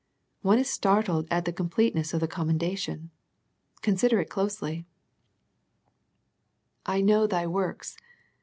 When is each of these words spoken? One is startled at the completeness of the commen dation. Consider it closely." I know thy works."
One 0.41 0.57
is 0.57 0.67
startled 0.67 1.27
at 1.29 1.45
the 1.45 1.53
completeness 1.53 2.11
of 2.11 2.21
the 2.21 2.27
commen 2.27 2.57
dation. 2.57 3.09
Consider 3.83 4.19
it 4.19 4.31
closely." 4.31 4.87
I 6.87 7.01
know 7.01 7.27
thy 7.27 7.45
works." 7.45 7.97